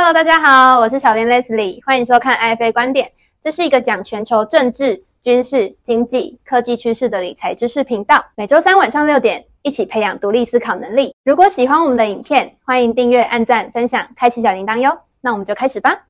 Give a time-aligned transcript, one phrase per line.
[0.00, 3.10] Hello，大家好，我是小编 Leslie，欢迎收看 IFA 观点。
[3.40, 8.24] 这是一个讲全球政治、军事、经济、科技趋势的理财知识频道。
[8.36, 11.12] 每周三晚上六点，一起培养独立思考能力。
[11.24, 14.96] 如果喜欢我们的影片，欢迎订阅、按赞、分享、开启小铃铛哟。
[15.20, 16.04] 那我们就开始吧。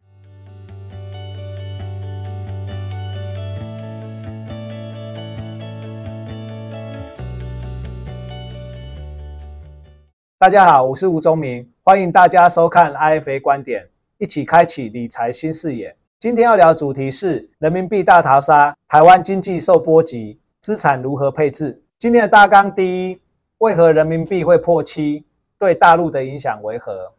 [10.41, 13.84] 大家好，我是吴宗明，欢迎大家收看 IFA 观点，
[14.18, 15.96] 一起开启理财新视野。
[16.17, 21.82] 今天要聊主题是人民币大逃杀，台湾经济受波及，资产如何配置？
[21.98, 23.21] 今天的大纲第一，
[23.59, 25.25] 为何人民币会破七？
[25.59, 27.12] 对大陆的影响为何？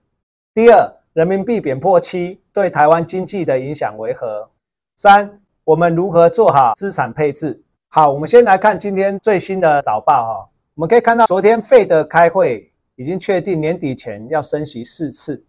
[0.54, 4.50] 第二，人民币贬破七对台湾经济的影响为何？
[4.96, 7.62] 三，我们如何做好资产配置？
[7.90, 12.66] 好，我们先来看今天最新的早报哈，我们可以看到昨天费的开会。
[13.00, 15.46] 已经确定年底前要升息四次，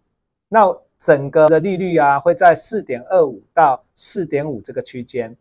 [0.47, 5.35] 那整个的利率啊会在四点二五到四点五这个区间，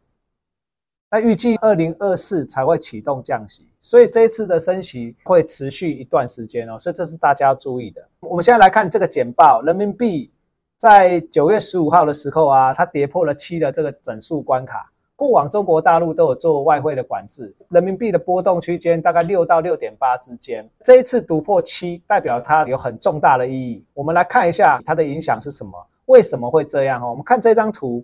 [1.09, 8.05] 那预计二零二四才会启动降息，所以这一次的升息会持续一段时间哦，所以这是大家要注意的。
[8.19, 10.33] 我们现在来看这个简报，人民币
[10.79, 14.91] 在九月十五号的时候啊，它跌破了七的这个整数关卡。
[15.21, 20.67] 过往中国大陆都有做外汇的管制，人民币的波动区间大概六到六点八之间。
[20.83, 23.85] 这一次突破七，代表它有很重大的意义。
[23.93, 25.73] 我们来看一下它的影响是什么？
[26.07, 27.03] 为什么会这样？
[27.03, 28.03] 哦，我们看这张图，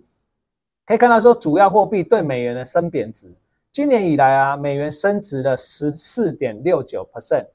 [0.85, 3.33] 可以看到说主要货币对美元的升贬值。
[3.71, 7.47] 今年以来啊，美元升值了十四点六九 percent。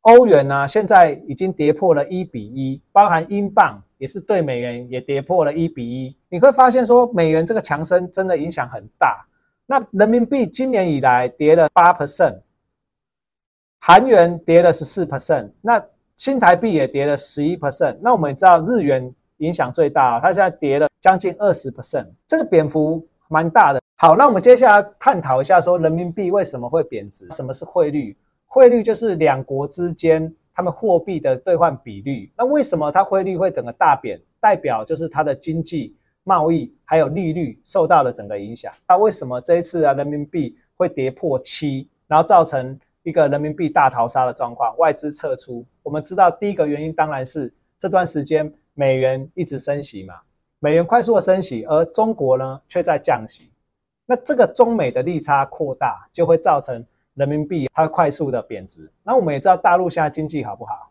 [0.00, 6.16] 欧元呢，现在已经跌破了一比一，包含英镑也是对美元也跌破了一比一。
[6.28, 9.24] 你会发现说，美元这个强升真的影响很大。
[9.64, 12.40] 那人民币今年以来跌了八 percent，
[13.78, 15.80] 韩元跌了十四 percent，那
[16.16, 17.96] 新台币也跌了十一 percent。
[18.00, 23.80] 那我们也知道日元影响最大，它现在跌了将近二十 percent，这个蝙幅蛮大的。
[23.98, 27.30] 好，那我们接下来探讨一下说，人民币为什么会贬值？
[27.30, 28.16] 什么是汇率？
[28.46, 32.32] 汇率就是两国之间他们货币的兑换比率。
[32.36, 34.20] 那为什么它汇率会整个大贬？
[34.40, 38.72] 代表就是它的经济、贸易还有利率受到了整个影响。
[38.88, 45.64] 那为什么这一次啊人民币会跌破七，然后造成一个人民币大逃杀的状况，外资撤出？
[45.82, 50.14] 我们知道第一个原因当然是这段时间美元一直升息嘛，
[50.58, 53.50] 美元快速的升息，而中国呢却在降息。
[54.06, 56.84] 那这个中美的利差扩大，就会造成。
[57.14, 60.90] 人民币它快速的贬值，那我们也知道大陆现在经济好不好？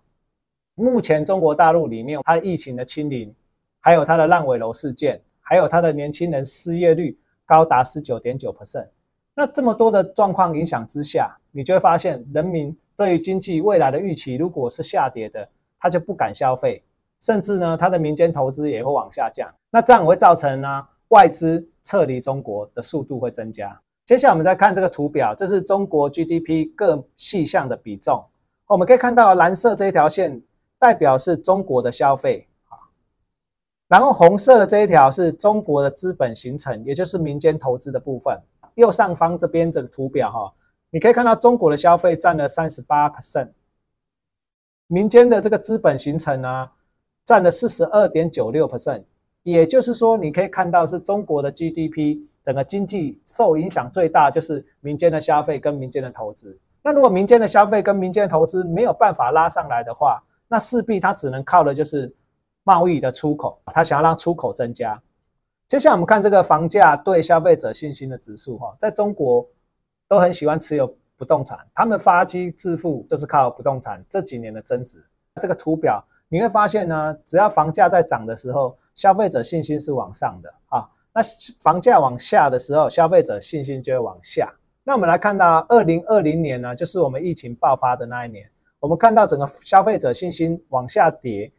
[0.75, 3.33] 目前中国大陆里面，它疫情的清零，
[3.79, 8.87] 还有它的烂尾楼事件，还有它的年轻人失业率高达十九点九 percent。
[9.33, 15.47] 那这么多的状况影响之下，你就会发现人民对于经济未来的预期如果是下跌的，
[15.79, 16.83] 他就不敢消费，
[17.19, 19.51] 甚至呢，他的民间投资也会往下降。
[19.71, 23.79] 那这样会造成呢，外资撤离中国的速度会增加。
[24.11, 28.21] 接下来我们再看这个图表，这是中国 GDP 各细项的比重。
[28.67, 30.41] 我们可以看到蓝色这一条线
[30.77, 32.75] 代表是中国的消费啊，
[33.87, 38.37] 然后红色的这一条是中国的资本形成，也就是民间投资的部分。
[38.75, 40.53] 右上方这边这个图表哈，
[40.89, 43.51] 你可以看到中国的消费占了三十八 percent，
[44.87, 46.69] 民间的这个资本形成呢
[47.23, 49.05] 占了四十二点九六 percent。
[49.43, 56.57] 也就是说，你可以看到是中国的 GDP 整个经济受影响最大，就是民间的消费跟民间的投资。
[56.83, 62.13] 那如果民间的消费跟民间的投资没有办法拉上来的话，那势必它只能靠的就是
[62.63, 65.01] 贸易的出口，它想要让出口增加。
[65.67, 69.47] 接下来我们看这个房价对消费者信心的指数，哈，在中国
[70.07, 75.03] 都很喜欢持有不动产，他们发迹致富就是靠不动产这几年的增值。
[75.39, 81.21] 这个图表你会发现呢，只要房价在涨的时候，消费者信心是往上的啊，那
[81.61, 84.53] 房价往下的时候，消费者信心就会往下。
[84.83, 88.49] 那我们来看到二零二零年呢，就是我们疫情爆发的那一年，
[88.79, 91.51] 我们看到整个消费者信心往下跌，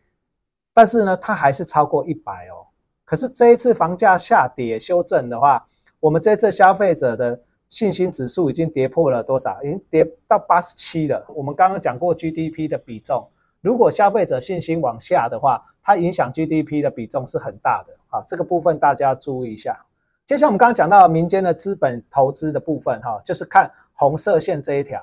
[0.75, 2.67] 但是呢，它还是超过一百哦。
[3.05, 5.65] 可是这一次房价下跌修正的话，
[6.01, 9.63] 我们这次消费者的信心指数已经跌破了多少？
[9.63, 11.25] 已经跌到八十七了。
[11.35, 13.29] 我们刚刚讲过 GDP 的比重。
[13.63, 19.87] 如果消费者信心往下的话，它影响 GDP 的比重是很大的啊，这个部分大家注意一下。
[20.27, 25.01] 接下来我们刚刚讲到民间的资本投资的部分哈，就是看红色线这一条，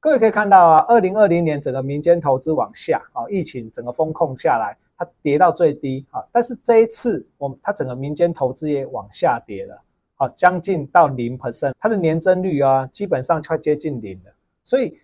[0.00, 9.80] 各位可以看到啊，二零二零年整个民间投资往下啊，疫情整个风控下来，它跌到最低啊，但是这一次我们它整个民间投资也往下跌了，
[10.16, 15.00] 啊，将近到零 percent，它的年增率啊，基本上快接近零了，所以。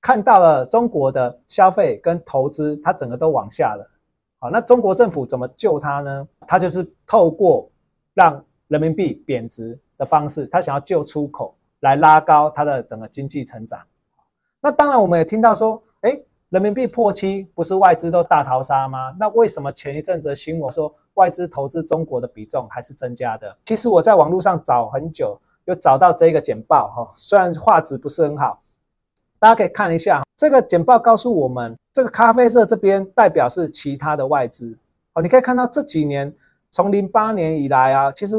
[0.00, 3.90] 看到了中国的消费跟投资，它整个都往下了。
[4.38, 6.28] 好，那中国政府怎么救它呢？
[6.46, 7.68] 它就是透过
[8.14, 13.80] 让人民币贬值的方式，它想要救出口，来拉高它的整个经济成长。
[14.60, 16.16] 那当然，我们也听到说，哎，
[16.50, 19.14] 人民币破七，不是外资都大逃杀吗？
[19.18, 23.56] 那为什么前一阵子的新闻说外资投资中国的比重还是增加的？
[23.64, 28.60] 其实我在网络上找很久，又找到这个简报哈，虽然画质不是很好，
[29.40, 30.22] 大家可以看一下。
[30.36, 34.76] 这个简报告诉我们，这个咖啡色这边代表是其他的外资。
[35.14, 36.32] 哦，你可以看到这几年，
[36.70, 38.36] 从零八年以来啊，其实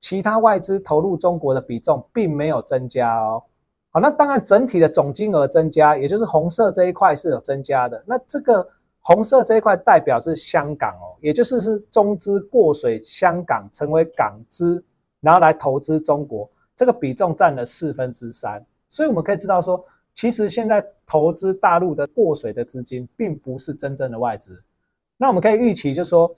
[0.00, 3.42] 其他外资投入中国的比重并没有增加哦。
[3.90, 8.02] 好，那当然整体的总金额增加，也就是红色这一块是有增加的。
[8.06, 8.66] 那这个
[9.00, 14.82] 红色这一块代表是香港哦，也就是是中资过水香港成为港资，
[15.20, 18.64] 然后来投资中国，这个比重占了四分之三。
[18.88, 19.82] 所以我们可以知道说，
[20.22, 24.62] 其实现在投资大陆的过水的资金，并不是真正的外资。
[25.16, 26.32] 那我们可以预期，就是说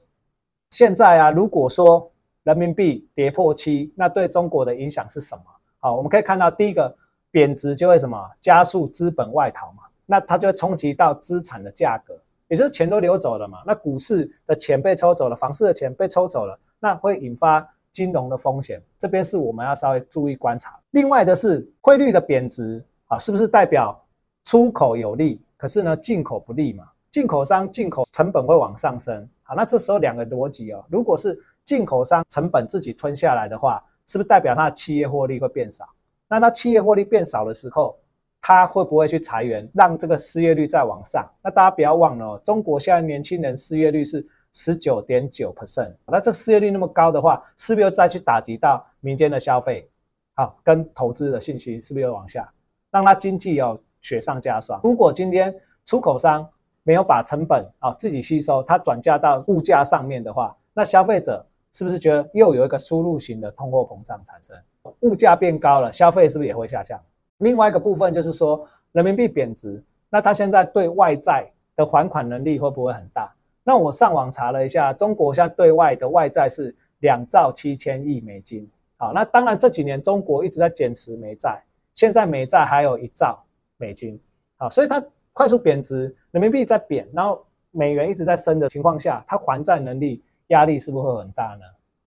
[0.70, 2.10] 现在啊，如果说
[2.44, 5.42] 人民币跌破七，那对中国的影响是什么？
[5.81, 6.96] 好，我们可以看到第一个。
[7.31, 9.82] 贬值就会什么加速资本外逃嘛？
[10.06, 12.16] 那它就会冲击到资产的价格，
[12.46, 13.58] 也就是钱都流走了嘛。
[13.66, 18.81] 那股市的钱被抽走了，房市的钱被抽走了，那会引发金融的风险。
[18.98, 20.78] 这边是我们要稍微注意观察。
[20.92, 22.81] 另外的是汇率的贬值
[23.19, 23.99] 是不是代表
[24.44, 25.40] 出口有利？
[25.56, 26.84] 可是呢，进口不利嘛？
[27.11, 29.28] 进口商进口成本会往上升。
[29.43, 35.88] 好，那这时候两个逻辑哦，如果是进口商成本自己吞下来的话，是不是代表它的企业获利会变少？
[36.28, 37.96] 那它企业获利变少的时候，
[38.40, 41.26] 它会不会去裁员，让这个失业率再往上？
[41.43, 45.94] 那大家不要忘了哦，中国现在年轻人失业率是十九点九 percent。
[46.06, 49.88] 那这失业率那么高的话，是不是又再去打击到民间的消费？
[50.34, 52.52] 好，跟投资的信心是不是又往下，
[52.94, 54.81] 让它经济要雪上加霜？
[54.85, 55.52] 如果今天
[55.85, 56.49] 出口商
[56.85, 64.56] 没有把成本啊自己吸收，它转嫁到物价上面的话，那消费者是不是觉得又有一个输入型的通货膨胀产生？
[65.00, 67.00] 物价变高了，消费是不是也会下降？
[67.38, 73.35] 另外一个部分就是说，人民币贬值，那它现在对外债的还款能力会不会很大？
[73.64, 78.70] 那我上网查了一下，中国现在对外的外债是两兆七千亿美金。
[78.96, 81.61] 好，那当然这几年中国一直在减持美债，
[81.94, 83.43] 现在美债还有一兆
[83.79, 84.20] 美金。
[84.56, 85.02] 好，所以它
[85.32, 91.64] 快速贬值，人民币在贬，然后美元一直在升的情况下，它还债能力压力是不是会很大呢？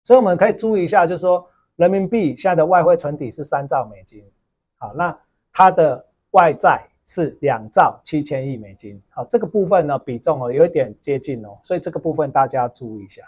[0.04, 1.48] 所以我们可以注意一下，就是说。
[1.78, 4.20] 人民币现在的外汇存底是三兆美金，
[4.78, 5.16] 好，那
[5.52, 13.22] 它的外债是两兆七千亿美金，好，这个部分呢比重哦有一点接近哦，所以这个部分大家要注意一下。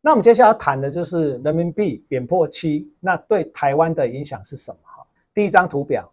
[0.00, 4.78] 那我们接下来要谈的就是人民币贬破七，那对台湾的影响是什么？
[5.38, 6.10] 第一张图表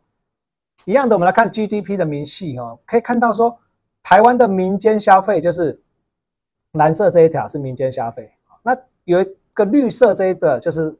[0.83, 3.57] 一样的，我们来看 GDP 的明细哦，可以看到说
[4.03, 5.81] 台湾的民间消费就是
[6.73, 8.31] 蓝色这一条是民间消费，
[8.61, 10.95] 那有一个绿色这一个就是。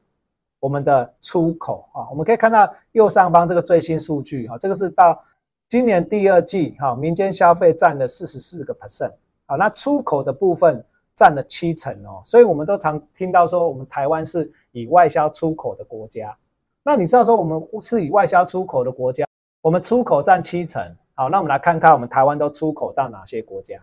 [0.58, 5.24] 我们的出口啊，我们可以看到右上方这个最新数据哈，这个是到
[5.68, 9.14] 今年第二季哈，民间消费占了四十四个 percent
[9.46, 10.84] 啊，那出口的部分
[11.14, 16.36] 占了七成哦，所以我们都常听到说我们台湾是以外销出口的国家。
[16.86, 19.26] 那你知道说我们是以外销出口的国家，
[19.62, 20.82] 我们出口占七成，
[21.16, 23.78] 好，那我们来看看我们台湾都出口到哪些国家？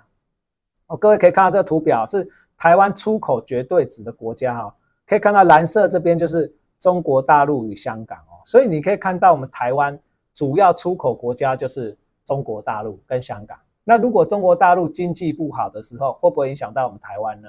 [0.86, 2.26] 哦，各位可以看到这个图表是
[2.56, 4.74] 台湾出口绝对值的国家哈，
[5.06, 6.50] 可以看到蓝色这边就是。
[6.82, 9.96] 中国大陆与香港哦，所以你可以看到我们台湾
[10.34, 13.56] 主要出口国家就是中国大陆跟香港。
[13.84, 17.48] 那如果中国大陆经济不好的时候，会不会影响到我们台湾呢？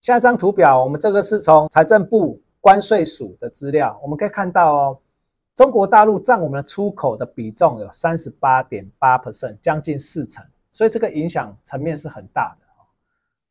[0.00, 4.98] 下一张图表，我们这个是从财政部关税署的资料，我们可以看到哦，
[5.54, 12.66] 中国大陆占我们的出口的比重有三十八点八 percent，将近四成，所以这个影响层面是很大的。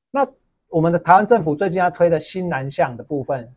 [0.10, 0.28] 那
[0.70, 3.54] 我们的台湾政府最近要推的新南向的部分，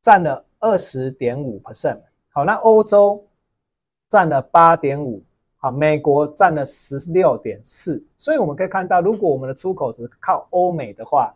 [0.00, 0.46] 占了。
[0.62, 1.98] 二十点五 percent，
[2.28, 3.26] 好，那欧洲
[4.10, 5.24] 占了八点五，
[5.56, 11.34] 好，美国占了十六点四，所以我们可以看到，如果我们的出口只靠欧美的话，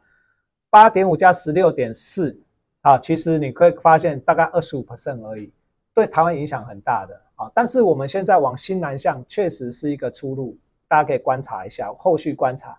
[0.68, 2.38] 八点五加十六点四，
[2.84, 5.50] 啊，其实你可以发现大概二十五 percent 而已，
[5.92, 12.76] 对台湾影响很大的，啊，但是我们现在往新南向确实是一个出路，大家可以观察一下，后续观察。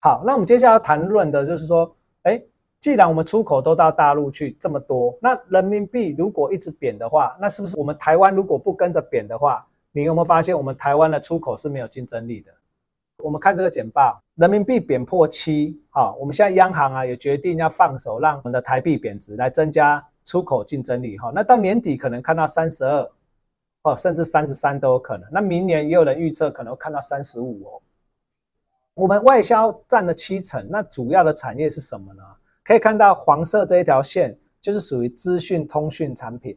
[0.00, 2.40] 好，那我们接下来要谈论的就是说，哎。
[2.78, 12.52] 既然我们出口都到大陆去这么多，那人民币如果一直贬的话，那是不是我们台湾如果不跟着贬的话，你有没有发现我们台湾的出口是没有竞争力的？
[13.26, 21.32] 我们看这个简报，人民币贬破七，好，我们现在央行啊也决定要放手让我们的台币贬值，来增加出口竞争力哈。
[21.34, 23.10] 那到年底可能看到三十二，
[23.82, 25.28] 哦，甚至三十三都有可能。
[25.32, 27.82] 那明年也有人预测可能会看到三十五哦。
[28.94, 32.22] 我们外销占了七成，那主要的产业是什么呢？
[32.62, 36.56] 可以看到黄色这一条线就是属于资讯通讯产品，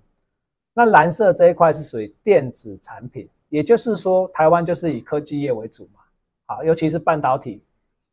[0.76, 6.02] 那蓝色这一块是属于电子产品，也就是说台湾就是以科技业为主嘛，
[6.50, 7.62] 好，尤其是半导体，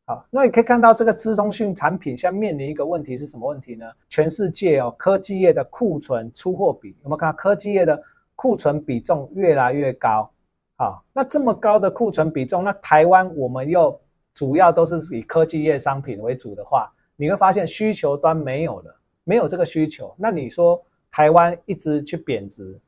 [0.05, 3.91] 好，那你可以看到这个资通讯产品现在面临一个问题是什么问题呢？
[4.09, 7.99] 全世界哦科技业的库存出货比有没有看科技业的
[8.35, 10.29] 库存比重越来越高？
[10.75, 13.99] 好，那这么高的库存比重，那台湾我们又
[14.33, 16.93] 主要都是以科技业商品为主的话。
[17.15, 20.13] 你会发现需求端没有了，没有这个需求。
[20.19, 20.79] 那你说
[21.09, 22.79] 台湾一直去贬值，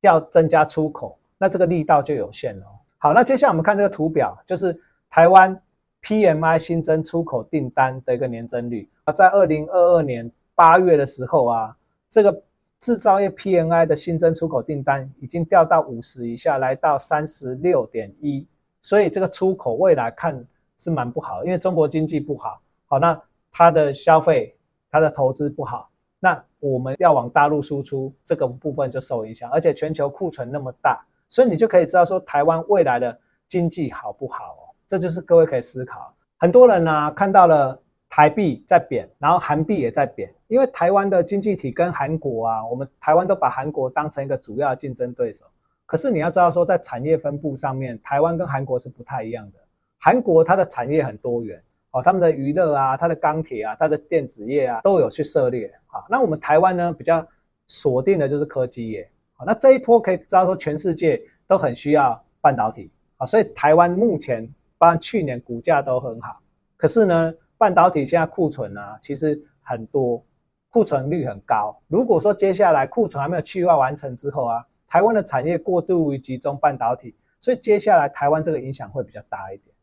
[0.00, 2.66] 要增加出口，那这个力道就有限了。
[3.06, 4.76] 好，那接下来我们看这个图表，就是
[5.08, 5.56] 台湾
[6.02, 11.76] PMI 新增出口订单的一个年增率啊，在二零二二年八月的时候啊，
[12.08, 12.42] 这个
[12.80, 18.44] 制造业 PMI 的新增出口订单已经掉到五十以下，来到三十六点一，
[18.80, 20.44] 所以这个出口未来看
[20.76, 22.60] 是蛮不好，因为中国经济不好。
[22.86, 23.22] 好，那
[23.52, 24.52] 它的消费、
[24.90, 33.18] 它的投资不好，那我们要往大陆输出这个部分就受影响，而且全球库存那么大，所以你就可以知道说台湾未来的
[33.48, 34.62] 经济好不好哦？
[34.86, 36.14] 这就是各位可以思考。
[36.38, 45.44] 很多人呢看到了台币在贬，然后韩币也在贬，因为台湾的经济体跟韩国啊，我们台湾都把韩国当成一个主要竞争对手。
[45.84, 49.58] 可是你要知道说，在产业分布上面，台湾跟韩国是不太一样的。
[49.98, 51.62] 韩国它的产业很多元。
[51.92, 55.72] 哦，他们的娱乐啊，它的钢铁啊，它的电子业啊，都有去涉猎。
[55.86, 57.26] 好，那我们台湾呢，比较
[57.68, 59.08] 锁定的就是科技业。
[59.44, 62.90] 那这一波可以知道说，全世界都很需要半导体。
[63.18, 64.46] 啊，所以台湾目前，
[64.78, 66.38] 包括去年股价都很好。
[66.76, 70.22] 可是呢，半导体现在库存啊，其实很多，
[70.70, 71.74] 库存率很高。
[71.88, 79.74] 如果说接下来库存还没有去化完成之后啊，台湾的产业过度于集中半导体，所以接下来台湾这个影响会比较大一点。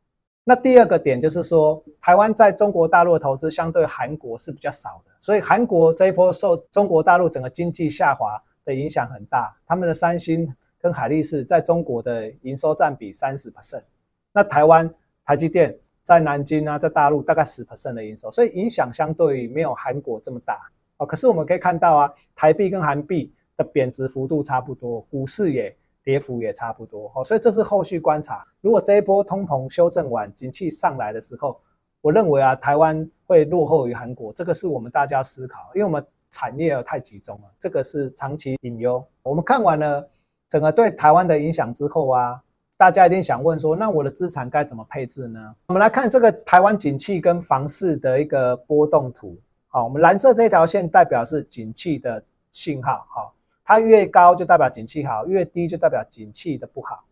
[0.43, 9.55] 那第二个点就是说，台湾在中国大陆的投资相对韩国是比较少的，所以韩国这一波受中国大陆整个经济下滑的影响很大。
[9.65, 13.83] 他们的三星跟海力士在中国的营收占比三十 percent，
[14.31, 14.93] 那台湾
[15.25, 20.59] 台积电在南京啊，在大陆大概十 percent 的营收，所以影响相对于没有韩国这么大
[20.97, 21.05] 哦。
[21.05, 25.75] 可是我们可以看到啊，台币跟韩币的贬值幅度差不多，股市也。
[26.05, 28.45] 跌幅也差不多，哦，所以这是后续观察。
[28.59, 31.57] 如果这一波通膨修正完，景气上来的时候，
[32.01, 39.05] 我认为啊，台湾会落后于韩国，这个是我们大家思考，因为我们产业太集中了，这个是长期隐忧。
[39.21, 40.09] 我们看完了
[40.49, 42.41] 整个对台湾的影响之后啊，
[42.75, 45.55] 大家一定想问说，那我的资产该怎么配置呢？
[45.67, 49.37] 我们来看这个台湾景气跟房市的一个波动图。
[49.67, 53.33] 好，我们蓝色这条线代表是景气的信号，好。
[53.65, 57.05] 它越高就代表景气好，越低就代表景气的不好。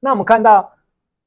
[0.00, 0.72] 那我们看到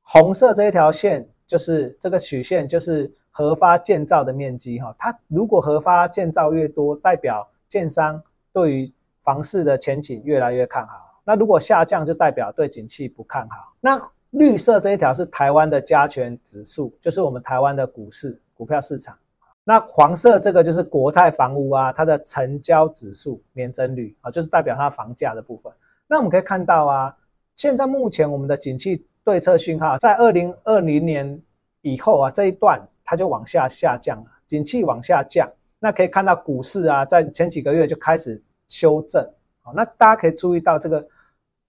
[0.01, 4.96] 红色这一条线，就是这个曲线，就是核发建造的面积哈。
[5.00, 8.22] 它如果核发建造越多，代表建商
[8.53, 11.20] 对于房市的前景越来越看好。
[11.24, 13.74] 那如果下降，就代表对景气不看好。
[13.79, 19.18] 那绿色这一条是台湾的加权指数，就是我们台湾的股市股票市场。
[19.63, 25.74] 那黄色这个就是国泰房屋啊，它的成交指数年增率啊，就是代表它房价的部分。
[26.08, 27.18] 那我们可以看到啊，
[27.56, 31.39] 现在目前我们的景气对策讯号在二零二零年
[31.81, 35.48] 以后啊这一段它就往下下降了，景气往下降。
[35.77, 39.24] 那可以看到股市啊，在前几个月就开始修正。
[39.62, 41.07] 好，那大家可以注意到这个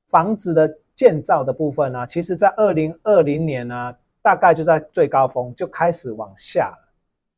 [0.07, 6.88] 房子的建造的部分呢，其实在二零二零年呢，大概就在最高峰就开始往下了。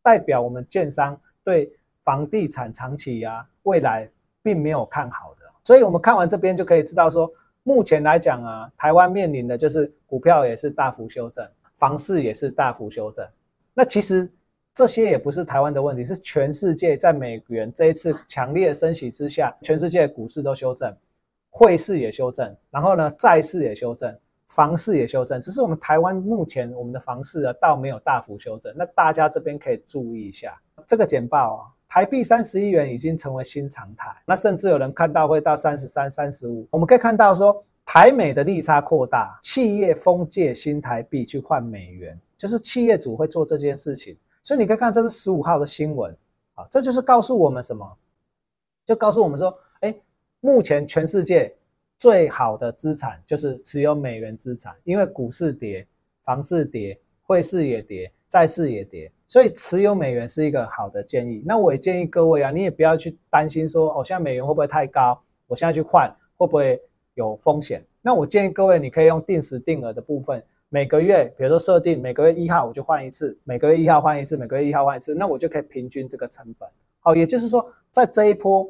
[0.05, 1.69] 代表我们建商对
[2.05, 4.09] 房地产长期啊未来
[4.41, 7.29] 并没有看好的，所以我们看完这边就可以知道说，
[7.63, 13.27] 目前来讲啊，台湾面临的就是股票也是大幅修正，房市也是大幅修正。
[13.75, 14.31] 那其实
[14.75, 20.95] 这些也不是台湾的问题，是全世界在美元这一次强烈升息之下，全世界股市都修正，
[21.51, 24.17] 汇市也修正，然后呢债市也修正。
[24.49, 28.71] 房市也修正，只是我们台湾目前我们的房市啊，倒没有大幅修正。
[28.77, 31.63] 那大家这边可以注意一下这个简报啊，
[31.93, 36.67] 台币三十亿元已经成为新常态，那甚至有人看到会到三十三、三十五。
[36.71, 44.17] 我们可以看到说，台美的利差扩大，企业封借新台币去换美元，就是企业主会做这件事情。
[44.43, 46.11] 所以你可以看，这是十五号的新闻
[46.55, 47.87] 啊，这就是告诉我们什么？
[48.87, 49.95] 就告诉我们说，哎，
[50.41, 51.55] 目前全世界。
[51.99, 55.87] 最好的资产就是持有美元资产，因为股市跌，
[56.25, 61.43] 房市跌，汇市也跌，债市也跌，所以持有美元是一个好的建议。
[61.47, 65.21] 那我也建议各位啊，你也不要去担心说，哦，现在美元会不会太高？
[65.47, 66.81] 我现在去换会不会
[67.15, 67.85] 有风险？
[68.01, 76.69] 那我建议各位，你可以用定时定额的部分每个月，比如说设定每个月一号我就换一次，每个月一号换一次，每个月一号换一次，那我就可以平均这个成本。
[77.01, 78.69] 好，也就是说，在这一波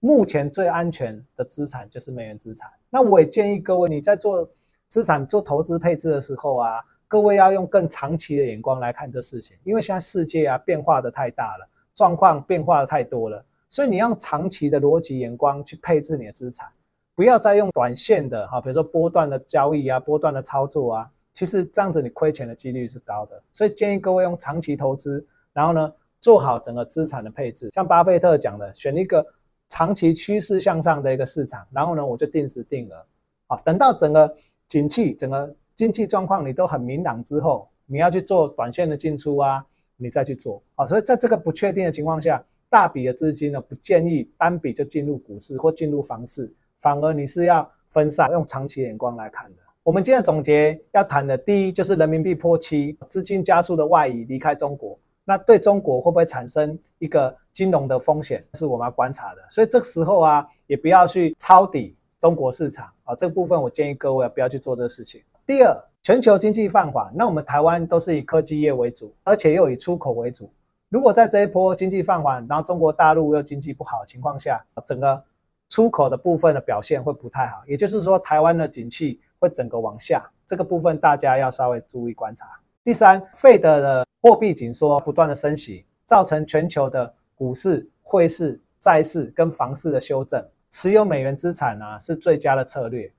[0.00, 2.68] 目前最安全的资产就是美元资产。
[2.90, 4.48] 那我也建议各位，你在做
[4.88, 6.80] 资产做投资配置的时候啊，
[7.14, 16.68] 各位要用更长期的眼光来看这事情，因为现在世界啊变化的太大了，状况变化的太多了，所以你用长期的逻辑眼光去配置你的资产，
[17.14, 23.40] 不要再用短线的哈，比如说波段的交易啊，波段的操作啊，其实这样子你亏钱的几率是高的。
[23.52, 25.92] 所以建议各位用长期投资，然后呢？
[26.18, 29.24] 做好整个资产的配置，像巴菲特讲的，选一个
[29.68, 33.06] 长期趋势向上的一个市场，然后呢，我就定时定额，
[33.46, 34.34] 啊，等到整个
[34.66, 39.64] 景气、整个经济状况你都很明朗之后，你要去做短线的进出啊，
[39.96, 49.56] 你再去做，啊，所以在这个不确定的情况下，大笔的资金呢，不建议单笔就进入股市或进入房市，反而你是要分散，用长期眼光来看的。
[49.82, 54.98] 我们今天总结要谈的第一就是人民币破七，资金加速的外移离开中国。
[55.24, 59.42] 那对中国会不会产生一个金融的风险，是我们要观察的。
[59.50, 63.14] 所以这时候啊，也不要去抄底中国市场啊。
[63.14, 65.22] 这个部分我建议各位不要去做这个事情。
[65.46, 70.50] 第二，全球经济放缓，那我们台湾都是以科技业为主，而且又以出口为主。
[70.88, 75.22] 如果在这一波经济放缓，然后中国大陆又经济不好的情况下，整个
[75.68, 77.62] 出口的部分的表现会不太好。
[77.66, 82.46] 也就是说，台湾的景气会整个往下，这个部分大家要稍微注意观察。
[82.82, 90.42] 第三，费德的货币紧缩不断的升息，造成全球的股市、汇市、债市跟房市的修正。
[90.70, 93.12] 持有美元资产呢是最佳的策略。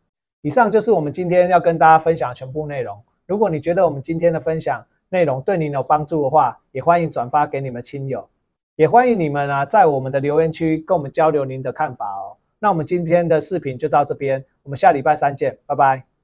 [0.46, 2.96] 以上就是我们今天要跟大家分享的全部内容。
[3.26, 8.30] 如果你觉得我们今天的分享内容对您有帮助的话，也欢迎转发给你们亲友，
[8.76, 12.38] 也欢迎你们啊在我们的留言区跟我们交流您的看法哦。
[12.60, 16.15] 那我们今天的视频就到这边，我们下礼拜三见，拜拜。